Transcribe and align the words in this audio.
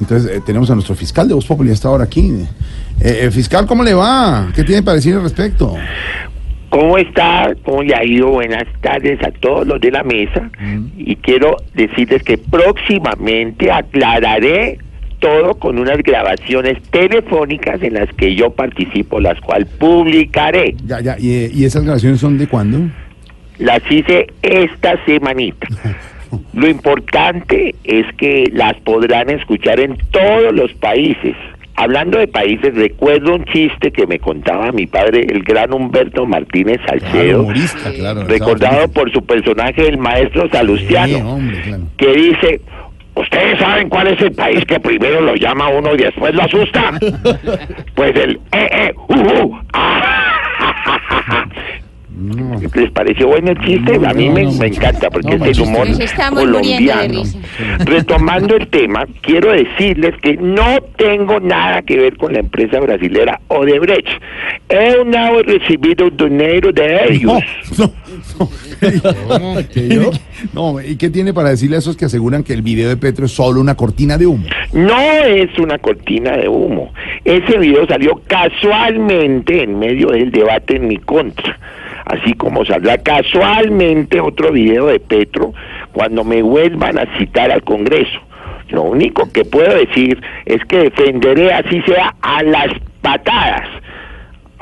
Entonces 0.00 0.36
eh, 0.36 0.42
tenemos 0.44 0.70
a 0.70 0.74
nuestro 0.74 0.94
fiscal 0.94 1.28
de 1.28 1.34
Voz 1.34 1.46
Populi 1.46 1.70
hasta 1.70 1.88
ahora 1.88 2.04
aquí. 2.04 2.32
Eh, 3.00 3.20
eh, 3.22 3.30
fiscal, 3.30 3.66
¿cómo 3.66 3.82
le 3.82 3.94
va? 3.94 4.48
¿Qué 4.54 4.64
tiene 4.64 4.82
para 4.82 4.96
decir 4.96 5.14
al 5.14 5.22
respecto? 5.22 5.76
¿Cómo 6.70 6.96
está? 6.96 7.54
¿Cómo 7.64 7.82
le 7.82 7.94
ha 7.94 8.04
ido? 8.04 8.30
Buenas 8.30 8.64
tardes 8.80 9.22
a 9.22 9.30
todos 9.30 9.66
los 9.66 9.80
de 9.80 9.90
la 9.90 10.02
mesa. 10.02 10.50
Y 10.96 11.16
quiero 11.16 11.56
decirles 11.74 12.22
que 12.22 12.38
próximamente 12.38 13.70
aclararé 13.70 14.78
todo 15.22 15.54
con 15.54 15.78
unas 15.78 15.98
grabaciones 15.98 16.82
telefónicas 16.90 17.80
en 17.82 17.94
las 17.94 18.12
que 18.14 18.34
yo 18.34 18.50
participo, 18.50 19.20
las 19.20 19.40
cuales 19.40 19.68
publicaré. 19.78 20.74
Ya, 20.84 21.00
ya. 21.00 21.16
¿Y, 21.18 21.32
eh, 21.32 21.50
y 21.54 21.64
esas 21.64 21.84
grabaciones 21.84 22.20
son 22.20 22.36
de 22.38 22.48
cuándo? 22.48 22.80
Las 23.58 23.82
hice 23.90 24.26
esta 24.42 25.02
semanita. 25.06 25.68
Lo 26.52 26.68
importante 26.68 27.74
es 27.84 28.06
que 28.16 28.50
las 28.52 28.74
podrán 28.80 29.30
escuchar 29.30 29.80
en 29.80 29.96
todos 30.10 30.52
los 30.52 30.72
países. 30.74 31.34
Hablando 31.74 32.18
de 32.18 32.28
países, 32.28 32.74
recuerdo 32.74 33.34
un 33.34 33.44
chiste 33.46 33.90
que 33.90 34.06
me 34.06 34.18
contaba 34.18 34.70
mi 34.72 34.86
padre, 34.86 35.26
el 35.30 35.42
gran 35.42 35.72
Humberto 35.72 36.26
Martínez 36.26 36.78
Salcedo, 36.86 37.42
humorista, 37.42 37.90
claro. 37.92 38.24
recordado 38.24 38.88
por 38.88 39.10
su 39.10 39.24
personaje, 39.24 39.88
el 39.88 39.96
maestro 39.96 40.48
Salustiano, 40.50 41.16
Sí, 41.16 41.22
hombre, 41.24 41.60
claro. 41.62 41.82
que 41.96 42.12
dice, 42.12 42.60
¿ustedes 43.14 43.58
saben 43.58 43.88
cuál 43.88 44.08
es 44.08 44.20
el 44.20 44.32
país 44.32 44.62
que 44.66 44.78
primero 44.80 45.22
lo 45.22 45.34
llama 45.34 45.70
uno 45.70 45.94
y 45.94 45.98
después 45.98 46.34
lo 46.34 46.42
asusta? 46.42 46.92
pues 47.94 48.16
el 48.16 48.38
eh, 48.52 48.68
eh, 48.70 48.94
uh, 49.08 49.14
uh, 49.14 49.58
ah, 49.72 50.01
¿Les 52.74 52.90
pareció 52.90 53.28
bueno 53.28 53.50
el 53.50 53.58
chiste? 53.60 53.98
No, 53.98 54.08
a 54.08 54.14
mí 54.14 54.28
no, 54.28 54.34
me, 54.34 54.42
no, 54.44 54.52
me 54.52 54.58
no. 54.58 54.64
encanta 54.64 55.10
porque 55.10 55.36
No, 55.36 55.44
es 55.44 55.58
el 55.58 55.64
humor 55.64 55.88
colombiano. 56.34 57.22
Retomando 57.80 58.56
el 58.56 58.68
tema, 58.68 59.06
quiero 59.20 59.52
decirles 59.52 60.14
que 60.22 60.36
no 60.36 60.80
tengo 60.96 61.40
nada 61.40 61.82
que 61.82 61.96
ver 61.96 62.16
con 62.16 62.32
la 62.32 62.40
empresa 62.40 62.80
brasilera 62.80 63.40
Odebrecht. 63.48 64.08
He 64.68 65.04
no 65.04 65.42
recibido 65.42 66.10
dinero 66.10 66.72
de 66.72 67.12
ellos. 67.12 67.42
No, 67.78 67.90
no, 68.38 68.50
no. 69.98 70.10
No, 70.52 70.80
¿y 70.80 70.96
qué 70.96 71.08
tiene 71.08 71.32
para 71.32 71.50
decirle 71.50 71.76
a 71.76 71.78
esos 71.78 71.96
que 71.96 72.06
aseguran 72.06 72.42
que 72.42 72.52
el 72.52 72.62
video 72.62 72.88
de 72.88 72.96
Petro 72.96 73.26
es 73.26 73.32
solo 73.32 73.60
una 73.60 73.76
cortina 73.76 74.18
de 74.18 74.26
humo? 74.26 74.44
No 74.72 75.00
es 75.24 75.56
una 75.58 75.78
cortina 75.78 76.36
de 76.36 76.48
humo. 76.48 76.92
Ese 77.24 77.58
video 77.58 77.86
salió 77.86 78.20
casualmente 78.26 79.62
en 79.62 79.78
medio 79.78 80.08
del 80.08 80.30
debate 80.30 80.76
en 80.76 80.88
mi 80.88 80.96
contra. 80.98 81.58
Así 82.04 82.34
como 82.34 82.64
saldrá 82.64 82.98
casualmente 82.98 84.20
otro 84.20 84.52
video 84.52 84.86
de 84.86 85.00
Petro 85.00 85.52
cuando 85.92 86.24
me 86.24 86.42
vuelvan 86.42 86.98
a 86.98 87.06
citar 87.18 87.50
al 87.50 87.62
Congreso. 87.62 88.20
Lo 88.68 88.82
único 88.82 89.30
que 89.30 89.44
puedo 89.44 89.74
decir 89.74 90.20
es 90.46 90.64
que 90.64 90.78
defenderé 90.78 91.52
así 91.52 91.82
sea 91.82 92.14
a 92.22 92.42
las 92.42 92.68
patadas. 93.02 93.68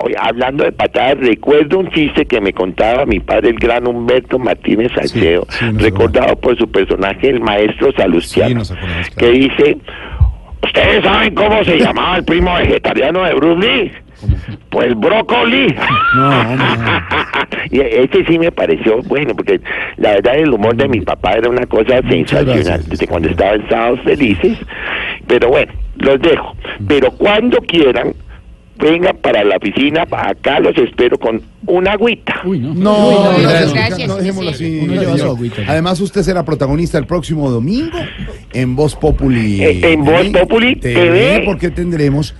Oye, 0.02 0.16
hablando 0.18 0.64
de 0.64 0.72
patadas, 0.72 1.18
recuerdo 1.18 1.78
un 1.78 1.90
chiste 1.90 2.24
que 2.24 2.40
me 2.40 2.52
contaba 2.52 3.04
mi 3.04 3.20
padre, 3.20 3.50
el 3.50 3.58
gran 3.58 3.86
Humberto 3.86 4.38
Martínez 4.38 4.90
Salcedo, 4.94 5.46
sí, 5.50 5.66
recordado 5.76 6.36
por 6.36 6.56
su 6.56 6.70
personaje, 6.70 7.28
el 7.28 7.40
maestro 7.40 7.92
Salustiano, 7.92 8.64
Sí, 8.64 8.74
que 9.16 9.30
dice, 9.30 9.76
¿ustedes 10.62 11.04
saben 11.04 11.34
cómo 11.34 11.62
se 11.64 11.78
llamaba 11.78 12.16
el 12.16 12.24
primo 12.24 12.54
vegetariano 12.54 13.24
de 13.24 13.34
Bruce 13.34 13.60
Lee? 13.60 13.92
Pues 14.70 14.98
brócoli. 14.98 15.74
No, 16.16 16.40
hombre, 16.40 16.64
y 17.70 17.80
este 17.80 18.24
sí 18.26 18.38
me 18.38 18.52
pareció 18.52 19.02
bueno, 19.02 19.34
porque 19.34 19.60
la 19.96 20.12
verdad 20.12 20.36
el 20.36 20.52
humor 20.52 20.76
de 20.76 20.88
mi 20.88 21.00
papá 21.00 21.32
era 21.32 21.48
una 21.48 21.66
cosa 21.66 22.00
sensacional 22.08 22.64
gracias, 22.64 22.88
desde 22.88 23.06
cuando 23.06 23.28
estaba 23.28 23.54
en 23.54 23.68
Sábados 23.68 24.00
Felices. 24.04 24.58
Pero 25.26 25.48
bueno, 25.48 25.72
los 25.96 26.20
dejo. 26.20 26.56
Pero 26.88 27.10
cuando 27.12 27.58
quieran, 27.58 28.14
vengan 28.78 29.16
para 29.18 29.44
la 29.44 29.56
oficina, 29.56 30.06
acá 30.10 30.58
los 30.60 30.76
espero 30.78 31.18
con 31.18 31.40
una 31.66 31.92
agüita. 31.92 32.40
No, 32.44 32.50
Uy, 32.50 32.58
no, 32.60 32.72
no, 32.74 33.38
gracias, 33.42 33.74
gracias, 33.74 34.08
no 34.08 34.16
dejémoslo 34.16 34.52
sí. 34.54 34.64
así. 34.64 34.80
Uno 34.84 34.94
lleva 34.94 35.12
su 35.12 35.18
señor. 35.18 35.36
agüita. 35.36 35.62
Además, 35.68 36.00
usted 36.00 36.22
será 36.22 36.44
protagonista 36.44 36.98
el 36.98 37.06
próximo 37.06 37.50
domingo 37.50 37.98
en 38.52 38.74
Voz 38.74 38.96
Populi. 38.96 39.62
Eh, 39.62 39.92
en 39.92 40.04
Voz 40.04 40.26
Populi 40.28 40.76
TV. 40.76 41.42
porque 41.44 41.70
tendremos 41.70 42.34